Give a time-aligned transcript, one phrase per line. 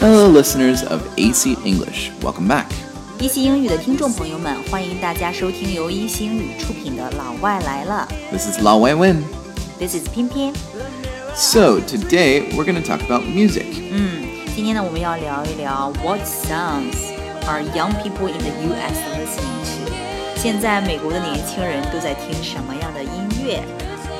[0.00, 2.12] Hello, listeners of AC English.
[2.22, 2.66] Welcome back.
[3.18, 8.06] 一席英语的听众朋友们，欢迎大家收听由一席英语出品的《老外来了》。
[8.30, 9.24] This is Lao Wei Wen.
[9.80, 10.52] This is 翩翩。
[11.34, 13.64] So today we're going to talk about music.
[13.74, 16.94] Mm, 嗯，今天呢，我们要聊一聊 What songs
[17.48, 18.94] are young people in the U.S.
[19.18, 19.92] listening to？
[20.36, 23.10] 现在美国的年轻人都在听什么样的音
[23.44, 23.64] 乐？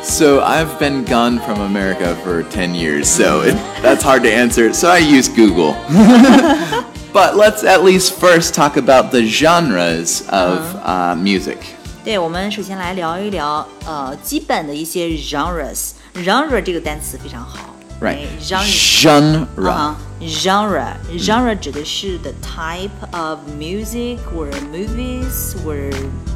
[0.03, 4.73] So, I've been gone from America for 10 years, so it, that's hard to answer.
[4.73, 5.73] So, I use Google.
[7.13, 11.57] but let's at least first talk about the genres of uh, music.
[12.03, 17.69] 对，我们首先来聊一聊呃基本的一些 genres。genre 这个单词非常好
[18.01, 18.27] Right.
[18.41, 19.69] genre Genre.
[19.69, 25.89] 啊、genre genre 指的是 the type of music or movies or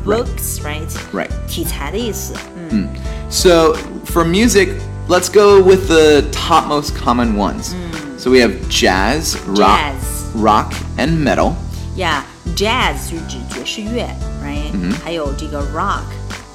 [0.05, 1.29] books right Right.
[1.47, 2.33] 题材的意思。
[2.71, 2.87] 嗯
[3.31, 3.73] So,
[4.05, 4.69] for music,
[5.07, 7.75] let's go with the top most common ones.
[8.17, 10.31] So, we have jazz, rock, Jazz.
[10.35, 11.53] rock, and metal.
[11.97, 12.23] 呀、
[12.55, 14.07] jazz 就是指爵士乐，
[14.43, 14.71] right？、
[15.03, 16.03] 还有这个 rock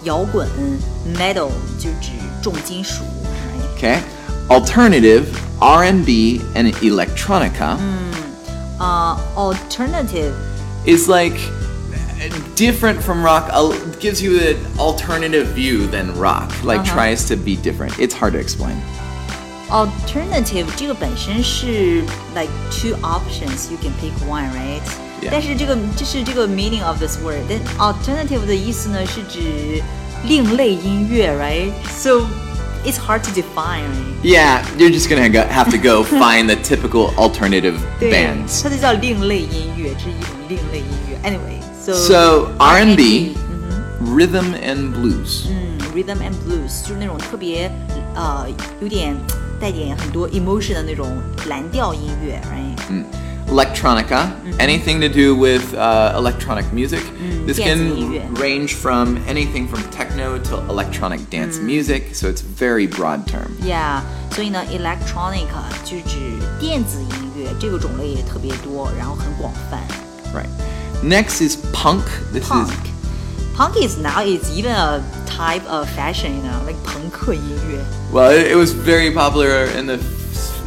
[0.04, 0.48] 摇滚，
[1.16, 2.10] metal 就指
[2.42, 3.78] 重金属，right？
[3.78, 3.98] Okay.
[4.48, 5.24] Alternative,
[5.60, 8.12] R&B, and electronica Mm.
[8.78, 10.32] 呃、alternative
[10.84, 11.36] is like
[12.54, 13.48] different from rock.
[13.52, 16.50] al- Gives you an alternative view than rock.
[16.64, 17.98] Like tries to be different.
[17.98, 18.76] It's hard to explain.
[19.70, 22.02] alternative 这个本身是
[22.34, 24.82] like two options you can pick one right
[25.22, 25.28] Yeah.
[25.30, 29.80] 但是这个这是这个 meaning of this word then alternative 的意思呢是指
[30.24, 32.26] 另类音乐 right so
[32.84, 36.56] it's hard to define right Yeah, you're just gonna go, have to go find the
[36.56, 38.62] typical alternative 对 bands.
[38.62, 43.36] 它就叫另类音乐这是一种另类音乐 anyway so So R&B, R&B
[44.14, 45.46] rhythm and blues.
[45.48, 47.70] 嗯，rhythm and blues 就是那种特别
[48.14, 48.46] 呃
[48.80, 49.14] 有点
[49.60, 51.16] 带点很多 emotion 的那种
[51.48, 53.04] 蓝调音乐，right？
[53.48, 57.02] Electronica, anything to do with uh, electronic music.
[57.46, 58.20] this 电子音乐。
[58.20, 63.26] can range from anything from techno to electronic dance music, so it's a very broad
[63.26, 63.50] term.
[63.62, 64.00] Yeah，
[64.30, 65.48] 所以呢，electronic
[65.84, 66.18] 就指
[66.58, 69.80] 电子音乐，这个种类也特别多，然后很广泛。
[70.32, 70.48] Right.
[71.02, 72.04] Next is punk.
[72.32, 72.68] This Punk。
[72.68, 72.72] is
[73.54, 77.84] Punk is now is even a type of fashion, you know, like 朋克音乐。
[78.10, 79.98] well, it, it was very popular in the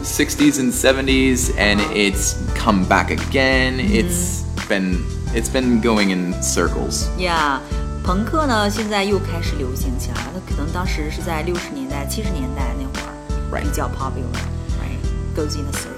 [0.04, 3.80] 60s and 70s, and it's come back again.
[3.80, 7.08] It's been it's been going in circles.
[7.18, 7.60] Yeah，
[8.04, 13.12] 朋克呢现在又开始流行起来了，它可能当时是在六十年代、七十年代那会儿
[13.52, 15.92] Right 比较 popular，right？Goes in a circle。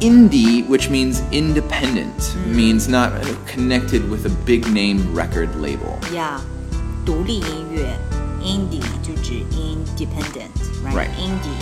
[0.00, 5.98] Indie, which means independent, means not uh, connected with a big name record label.
[6.12, 6.38] Yeah，
[7.06, 7.96] 独立音乐，
[8.42, 10.92] indie 就指 independent，right？
[10.94, 11.08] Right.
[11.16, 11.56] Indie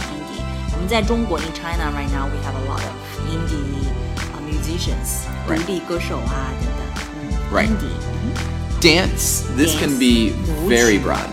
[0.78, 0.78] indie。
[0.78, 2.94] 我们在中国 in China right now we have a lot of
[3.30, 3.86] indie
[4.32, 5.66] uh, musicians，独 Right.
[5.66, 7.04] 立歌手啊等等。
[7.20, 7.68] 嗯 Right.
[7.68, 8.14] Indie。
[8.80, 9.78] Dance, this Dance.
[9.80, 10.32] can be
[10.68, 11.02] very Wuxu.
[11.04, 11.28] broad.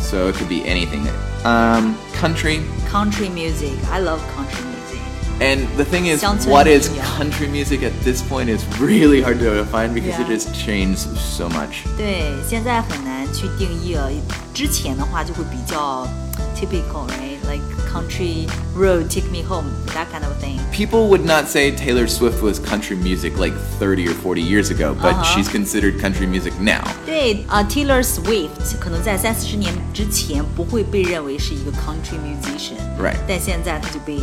[0.00, 1.06] So it could be anything.
[1.44, 2.60] Um, country.
[2.90, 5.00] Country music, I love country music.
[5.40, 7.04] And the thing is, 乡村 what is 民谣。
[7.18, 10.38] country music at this point is really hard to define because it Yeah.
[10.38, 11.84] has changed so much.
[11.98, 14.08] 对，现在很难去定义了。
[14.54, 16.06] 之前的话就会比较
[17.48, 20.58] typical，right？Like country road take me home that kind of thing。
[20.72, 24.94] People would not say Taylor Swift was country music like 30 or 40 years ago,
[24.94, 25.24] but Uh-huh.
[25.34, 26.82] she's considered country music now.
[27.06, 33.16] 对啊、t a y l o r Swift 可能在三四十年之前不会被认为是一个 country musician， Right.
[33.28, 34.18] 但现在他就被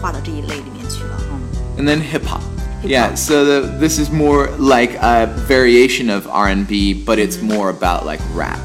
[0.00, 1.18] 划到这一类里面去了。
[1.30, 1.40] 嗯
[1.78, 2.40] And then hip hop.
[2.82, 3.16] Hip Yeah, hop.
[3.16, 7.54] so the, this is more like a variation of R&B, but it's Mm-hmm.
[7.54, 8.58] more about like rap.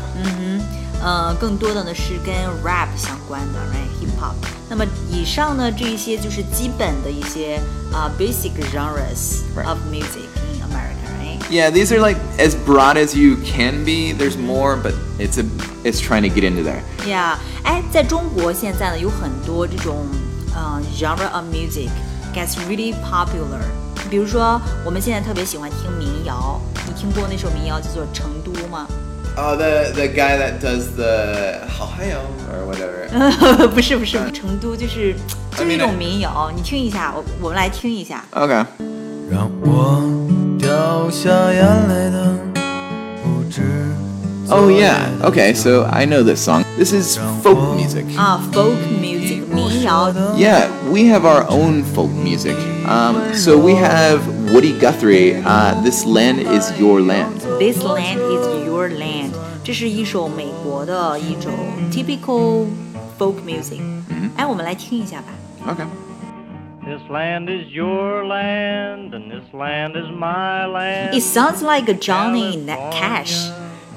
[1.03, 2.33] 呃，更多的呢是跟
[2.63, 3.88] rap 相关的，right？hip
[4.19, 4.35] hop。
[4.69, 7.59] 那么以上呢这一些就是基本的一些
[7.93, 9.67] 啊、basic genres Right.
[9.67, 11.39] of music in America，right？
[11.49, 14.13] Yeah, these are like as broad as you can be.
[14.13, 15.45] There's more, but it's a
[15.83, 16.81] it's trying to get into there.
[17.05, 20.07] Yeah，哎，在中国现在呢有很多这种
[20.53, 21.89] 呃 genre of music
[22.33, 23.61] gets really popular。
[24.09, 28.87] 比如说，我们现在特别喜欢听民谣，你听过那首民谣叫做《成都》吗？
[29.37, 32.13] Oh, the the guy that does the Hawaii
[32.49, 33.67] or whatever.
[33.67, 35.13] 不是不是，成都就是
[35.57, 38.23] 就是一 I mean, 种 I- 民谣，你听一下，我我们来听一下。
[38.33, 38.65] Okay.
[39.29, 40.01] 让我
[40.59, 42.37] 掉下眼泪的
[43.23, 43.61] 不止
[44.47, 44.99] Oh yeah.
[45.23, 46.63] Okay, so I know this song.
[46.77, 48.05] This is folk music.
[48.15, 52.55] 啊，folk music 民谣 Yeah, we have our own folk music.
[52.87, 54.19] Um, so we have
[54.53, 55.41] Woody Guthrie.
[55.43, 57.41] Uh, this land is your land.
[57.59, 59.31] This land is your land，
[59.63, 61.51] 这是一首美国的一种
[61.91, 62.65] typical
[63.17, 63.81] folk music。
[64.35, 65.27] 哎，我们来听一下吧。
[65.67, 65.85] Okay.
[66.85, 71.13] This land is your land, and this land is my land.
[71.13, 73.49] It sounds like a Johnny Cash.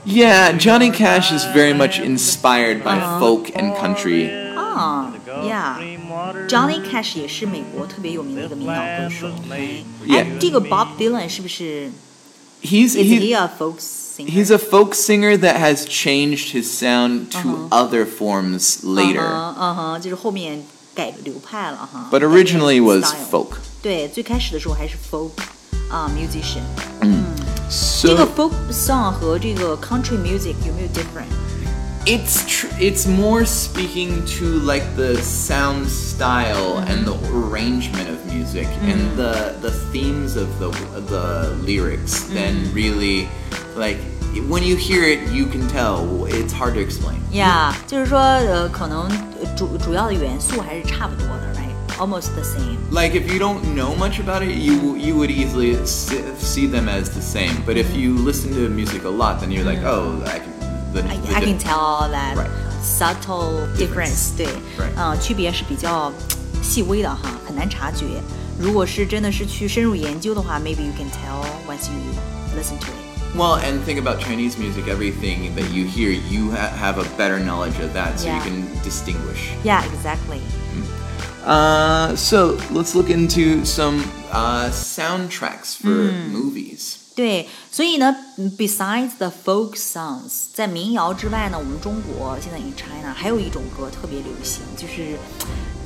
[0.06, 4.30] Yeah, Johnny Cash is very much inspired by folk and country.
[4.56, 5.12] 啊，
[5.44, 9.26] Yeah。Johnny Cash 也是美国特别有名的一个民谣歌手。
[9.50, 11.90] 哎 Yeah.，这个 Bob Dylan 是不是
[12.62, 13.78] He's is he he, a folk
[14.12, 14.30] singer?
[14.30, 22.08] he's a folk singer that has changed his sound to other forms later, 嗯哼嗯哼，就是后面改流派了哈。
[22.10, 23.56] but originally was Style folk.
[23.82, 25.30] 对，最开始的时候还是 folk
[25.90, 26.62] 啊、musician。
[27.70, 31.28] So 这个 folk song 和这个 country music 有没有 different？
[32.06, 38.66] It's tr- it's more speaking to like the sound style and the arrangement of music
[38.82, 40.70] and the the themes of the
[41.10, 43.28] the lyrics than really
[43.76, 43.98] like
[44.48, 47.16] when you hear it you can tell it's hard to explain.
[47.32, 49.08] 呀、就是说呃，可能
[49.40, 52.78] 呃主主要的元素还是差不多的，right？Almost the same。
[52.90, 56.88] Like if you don't know much about it, you you would easily see, see them
[56.88, 57.62] as the same.
[57.66, 60.52] But if you listen to music a lot, then you're like, oh, I can.
[60.94, 62.48] The, I, the I can diff- tell that Right.
[62.82, 64.30] subtle Difference.
[64.32, 64.46] difference，对，
[64.78, 64.92] Right.
[64.96, 66.10] 嗯、 区别是比较
[66.62, 68.06] 细微的哈，很难察觉。
[68.58, 72.14] 如果是真的是去深入研究的话，maybe you can tell once you
[72.56, 73.01] listen to it。
[73.36, 74.88] Well, and think about Chinese music.
[74.88, 78.36] Everything that you hear, you ha- have a better knowledge of that, so Yeah.
[78.36, 79.50] you can distinguish.
[79.62, 80.40] Yeah, exactly.
[81.44, 86.96] Uh, so let's look into some uh, soundtracks for movies.
[87.14, 95.18] 对，所以呢嗯，besides the folk songs，在民谣之外呢，我们中国现在 in China 还有一种歌特别流行，就是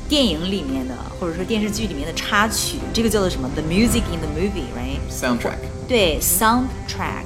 [0.08, 3.48] 电影里面的或者说电视剧里面的插曲，这个叫做什么？
[3.54, 5.00] The music in the movie，right？
[5.10, 5.58] Soundtrack.
[5.88, 7.24] 对，soundtrack，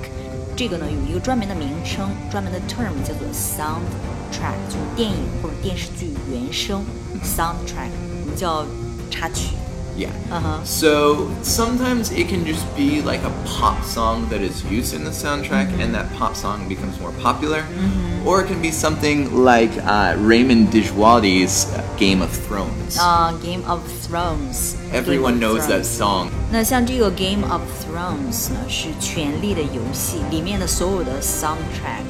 [0.63, 6.83] 这个呢有一个专门的名称，专门的 term 叫做 soundtrack，就是电影或者电视剧原声
[7.23, 7.89] soundtrack，
[8.21, 8.63] 我们叫
[9.09, 9.55] 插曲。
[9.97, 10.09] Yeah.
[10.31, 10.63] Uh-huh.
[10.63, 15.11] So sometimes it can just be like a pop song that is used in the
[15.11, 15.81] soundtrack, mm-hmm.
[15.81, 17.61] and that pop song becomes more popular.
[17.61, 18.27] Mm-hmm.
[18.27, 21.65] Or it can be something like uh, Ramin Djawadi's
[21.97, 22.97] Game of Thrones.
[22.99, 24.77] Uh, Game of Thrones.
[24.93, 25.83] Everyone Game knows Thrones.
[25.83, 26.29] that song.
[26.51, 32.05] 那像这个 Game of Thrones 呢，是《权力的游戏》里面的所有的 soundtrack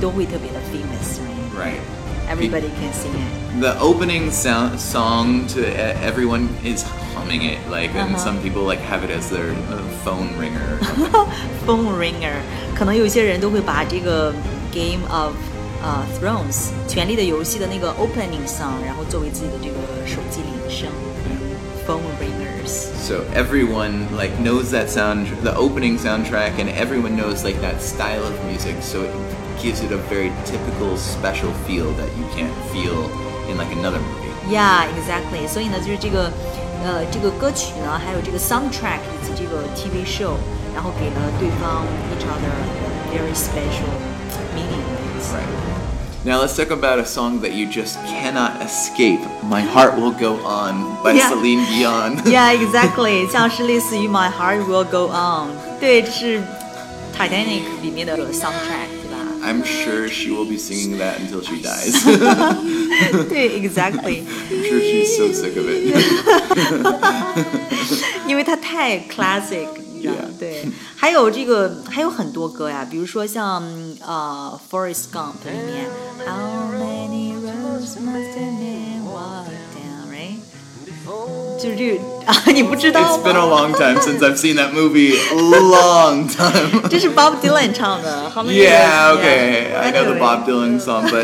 [0.00, 1.76] 都会特别的 famous，right？Right.
[1.76, 1.80] right.
[2.28, 3.60] Everybody can sing it.
[3.60, 5.60] The opening sound, song to
[6.02, 6.84] everyone is
[7.15, 8.17] humming it, like, and Uh-huh.
[8.17, 10.79] some people like have it as their uh, phone ringer.
[10.79, 11.27] Or something.
[11.65, 12.41] Phone ringer，
[12.75, 14.33] 可能有些人都会把这个
[14.71, 15.33] Game of
[15.83, 19.75] 呃 Thrones 权力的游戏的那个 opening song，然后作为自己的这个
[20.07, 20.89] 手机铃声。
[21.87, 22.91] Phone ringers。
[23.01, 28.21] so everyone like knows that sound, the opening soundtrack, and everyone knows like that style
[28.23, 28.75] of music.
[28.81, 29.11] So it
[29.61, 33.09] gives it a very typical, special feel that you can't feel
[33.49, 34.29] in like another movie.
[34.47, 35.47] Yeah, exactly.
[35.47, 36.31] 所以呢，就是这个，
[36.83, 40.33] 呃，这个歌曲呢，还有这个 soundtrack 以及这个 TV show，
[40.73, 43.91] 然后给了对方 each other a very special
[44.55, 44.81] meaning.
[45.31, 45.45] Right.
[46.23, 49.21] Now let's talk about a song that you just cannot escape.
[49.43, 51.29] My Heart Will Go On by Yeah.
[51.29, 52.17] Celine Dion.
[52.25, 53.27] Yeah, exactly.
[53.27, 55.47] 像是类似于 My Heart Will Go On，
[55.79, 56.39] 对，这是
[57.17, 58.94] Titanic 里面的 soundtrack，对吧？
[59.46, 61.94] I'm sure she will be singing that until she dies.
[62.04, 63.28] I'm
[64.64, 65.94] sure she's so sick of it。
[68.26, 70.24] 因为它太 classic，你知道吗？
[70.38, 70.64] 对，
[70.96, 73.62] 还有这个还有很多歌呀，比如说像
[74.04, 75.86] 呃《Forrest Gump》里面
[76.26, 78.75] ，How many roads must I？
[81.61, 83.45] 就是这个啊，你不知道 It's been a 吗？
[83.45, 85.15] long time since I've seen that movie.
[85.33, 86.87] Long time.
[86.89, 88.29] 这是 Bob Dylan 唱的。
[88.33, 89.71] How many Yeah, roads- okay.
[89.71, 89.81] yeah.
[89.81, 90.19] I know the Anyway.
[90.19, 91.21] Bob Dylan song, but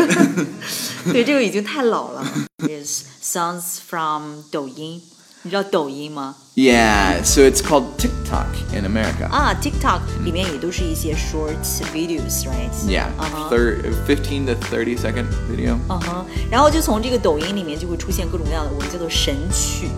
[1.11, 2.23] 对，这个已经太老了。
[2.59, 5.01] Is songs from 抖音，
[5.43, 6.35] 你知道抖音吗？
[6.55, 7.23] yeah.
[7.23, 9.27] So it's called TikTok in America.
[9.29, 11.55] 啊，TikTok 里面也都是一些 short
[11.93, 12.71] videos，right？
[12.87, 15.77] Yeah, 嗯哼 thir- 15 to 30 second video.
[15.89, 19.89] 嗯哼，然后就从这个抖音里面就会出现各种各样的我们叫做神曲，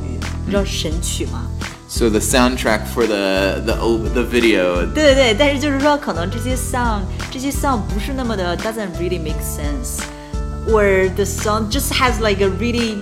[0.45, 1.45] 你知道神曲吗？
[1.87, 4.85] So the soundtrack for the the o- the video.
[4.93, 6.99] 对对对，但是就是说，可能这些 song
[7.31, 12.97] 这些 song 不是那么的 doesn't really make sense，or the song just has like a really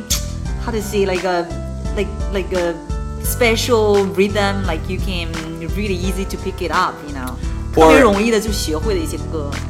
[0.63, 1.45] how to say like a
[1.96, 2.74] like like a
[3.24, 5.32] special rhythm, like you can
[5.74, 7.38] really easy to pick it up, you know.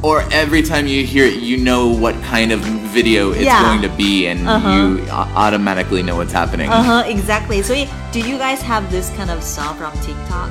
[0.03, 3.63] Or, or every time you hear it, you know what kind of video it's yeah.
[3.63, 4.75] going to be, and uh -huh.
[4.75, 6.69] you automatically know what's happening.
[6.69, 7.03] Uh huh.
[7.07, 7.63] Exactly.
[7.63, 7.73] So,
[8.11, 10.49] do you guys have this kind of song from TikTok?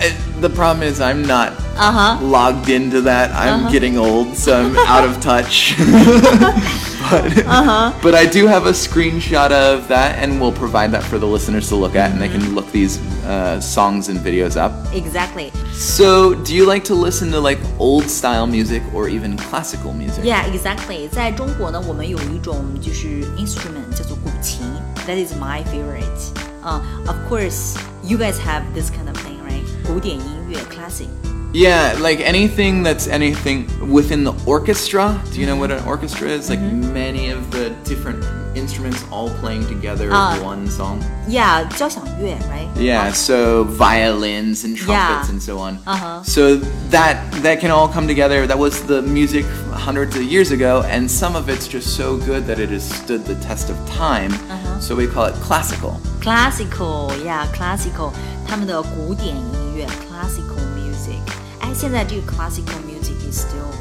[0.00, 2.30] Uh, the problem is I'm not uh -huh.
[2.30, 3.30] logged into that.
[3.30, 3.72] I'm uh -huh.
[3.72, 5.74] getting old, so I'm out of touch.
[7.09, 7.91] but, Uh-huh.
[8.01, 11.67] but I do have a screenshot of that, and we'll provide that for the listeners
[11.69, 12.45] to look at, and they Mm-hmm.
[12.47, 14.71] can look these uh, songs and videos up.
[14.93, 15.51] Exactly.
[15.73, 20.23] So, do you like to listen to like old style music or even classical music?
[20.25, 21.07] Yeah, exactly.
[21.09, 24.65] 在中国呢，我们有一种就是 instrument 叫做古琴，
[25.07, 26.31] That is my favorite.
[26.63, 29.63] Uh, of course, you guys have this kind of thing, right?
[29.85, 31.07] 古典音乐 classic.
[31.55, 35.21] Yeah, like anything that's anything within the orchestra.
[35.31, 36.49] Do you know what an orchestra is?
[36.49, 36.91] Like Mm-hmm.
[36.93, 38.25] many of the different
[38.55, 40.39] instruments all playing together Ah.
[40.41, 40.99] one song.
[41.27, 42.67] Yeah, 交响乐，right?
[42.75, 45.29] Yeah, so violins and trumpets Yeah.
[45.29, 45.77] and so on.
[45.85, 46.23] Uh-huh.
[46.23, 46.57] So
[46.89, 48.47] that that can all come together.
[48.47, 52.47] That was the music hundreds of years ago, and some of it's just so good
[52.47, 54.33] that it has stood the test of time.
[54.49, 54.79] Uh-huh.
[54.79, 55.99] So we call it classical.
[56.19, 58.11] Classical, yeah, classical，
[58.47, 59.43] 他们的古典音
[59.77, 61.19] 乐 classical music。
[61.59, 63.71] 哎，现在这个 classical music is still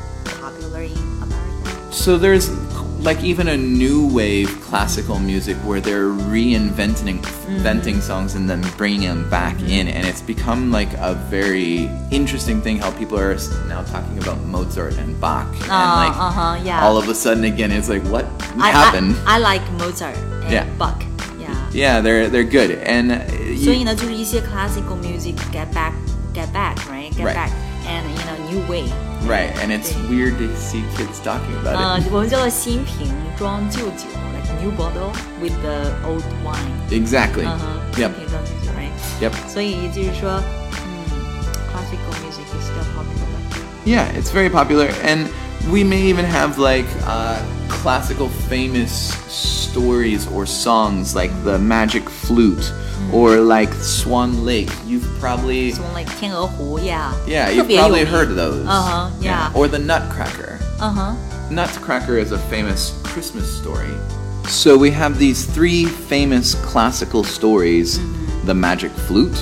[0.41, 1.71] popular in America.
[1.91, 2.49] So there's
[3.03, 7.19] like even a new wave classical music where they're reinventing
[7.49, 12.63] inventing songs and then bringing them back in, and it's become like a very interesting
[12.63, 13.37] thing how people are
[13.69, 16.83] now talking about Mozart and Bach, and Uh, like uh-huh, yeah.
[16.85, 18.25] all of a sudden again it's like what
[18.59, 19.17] I, happened?
[19.27, 20.65] I, I like Mozart and Yeah.
[20.79, 21.03] Bach.
[21.67, 21.67] Yeah.
[21.73, 23.19] yeah, they're they're good, and uh,
[23.51, 25.93] you- 所以呢，就是一些 classical music get back,
[26.35, 27.11] get back, right?
[27.13, 27.35] Get Right.
[27.35, 27.51] back,
[27.87, 28.85] and you know new way.
[29.27, 33.09] right, and it's weird to see kids talking about 呃 it.，我们叫做新瓶
[33.39, 36.73] 装旧酒，like new bottle with the old wine.
[36.91, 37.45] Exactly.
[37.45, 38.11] 嗯哼， Yep.
[38.11, 38.93] 新瓶装旧酒，right?
[39.21, 39.33] Yep.
[39.53, 43.29] 所以也就是说，嗯，classical music is still popular.
[43.85, 45.27] Yeah, it's very popular, and
[45.71, 47.37] we may even have like uh,
[47.77, 52.73] classical famous stories or songs like the Magic Flute
[53.13, 54.71] or like Swan Lake.
[54.87, 57.13] You've probably 什么 like 天鹅湖，yeah.
[57.27, 58.67] yeah, 特 you've 别有 probably 名 heard those.
[58.67, 59.51] Uh-huh, yeah.
[59.55, 60.59] Or the Nutcracker.
[60.79, 61.17] 嗯哼
[61.51, 63.93] Nutcracker is a famous Christmas story.
[64.49, 67.99] So we have these three famous classical stories:
[68.45, 69.37] the Magic Flute,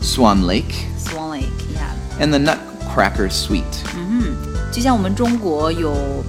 [0.00, 1.92] Swan Lake, ，Swan Lake，yeah.
[2.20, 3.64] and the Nutcracker Suite.
[4.72, 6.22] 就像我们中国有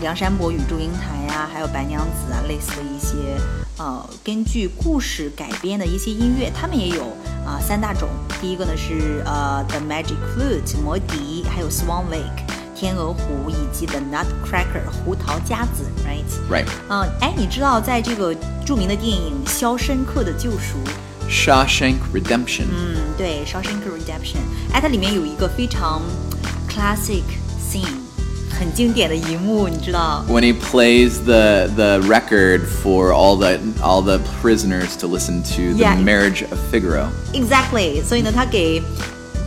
[0.00, 3.40] 梁山伯与祝英台啊，还有白娘子啊，类似的一些
[3.78, 7.04] 呃根据故事改编的一些音乐，他们也有
[7.46, 8.08] 啊、三大种。
[8.40, 16.66] 第一个呢是呃 The Magic Flute 魔笛，还有 Swan Lake 天鹅湖，以及 The Nutcracker 胡桃夹子，right？Right.
[16.90, 18.34] 嗯，哎，你知道在这个
[18.66, 20.76] 著名的电影《肖申克的救赎》
[21.30, 22.66] Shawshank Redemption.
[22.70, 24.36] 嗯，对，《Shawshank Redemption》，
[24.74, 26.02] 哎，它里面有一个非常
[26.68, 27.22] classic
[27.58, 28.05] scene，
[28.55, 30.23] 很经典的一幕，你知道？
[30.29, 35.75] when he plays the the record for all the all the prisoners to listen to
[35.75, 35.97] the Yeah.
[35.97, 37.07] marriage of Figaro.
[37.33, 38.81] Exactly，所以呢，他给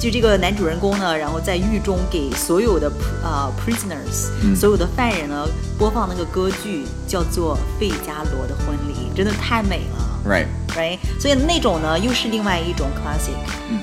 [0.00, 2.90] 就这个男主人公呢，然后在狱中给所有的
[3.22, 5.46] 呃 prisoners，、所有的犯人呢
[5.78, 10.10] 播放那个歌剧，叫做《费加罗的婚礼》，真的太美了。
[10.26, 10.46] Right.
[10.74, 13.36] Right，所以那种呢又是另外一种 classic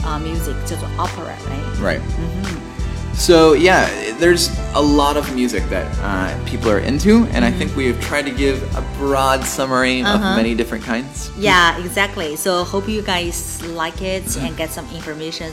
[0.06, 1.82] 啊、music，叫做 opera，right？
[1.82, 2.02] Right.
[3.17, 7.75] So yeah, there's a lot of music that uh, people are into, and I think
[7.75, 11.31] we have tried to give a broad summary of many different kinds.
[11.37, 12.37] Yeah, exactly.
[12.37, 15.53] So hope you guys like it and get some information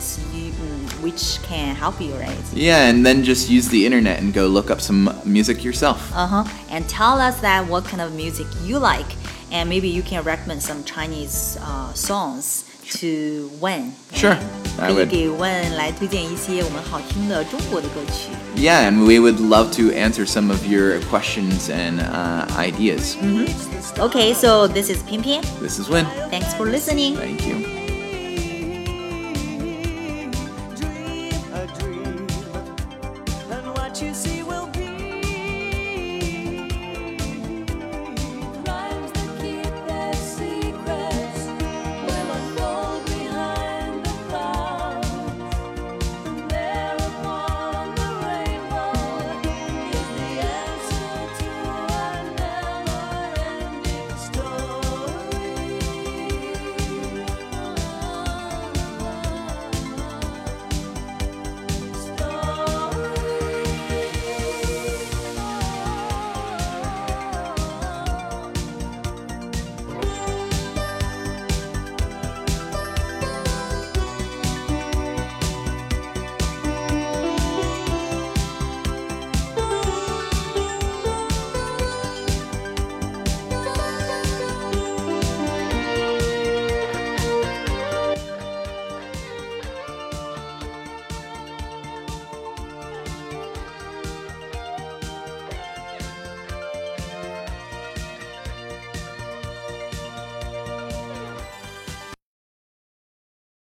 [1.00, 2.38] which can help you, right?
[2.52, 6.12] Yeah, and then just use the internet and go look up some music yourself.
[6.14, 6.44] Uh huh.
[6.70, 9.06] And tell us that what kind of music you like,
[9.50, 12.64] and maybe you can recommend some Chinese uh, songs
[13.00, 13.94] to Wen.
[14.12, 14.38] Sure,
[14.77, 15.09] 可以 would.
[15.09, 18.29] 给 Wen 来推荐一些我们好听的中国的歌曲。
[18.55, 23.15] Yeah, and we would love to answer some of your questions and uh, ideas.
[23.97, 25.43] Okay, so this is Pian Pian.
[25.59, 26.05] This is Win.
[26.29, 27.15] Thanks for listening.
[27.15, 27.72] Thank you.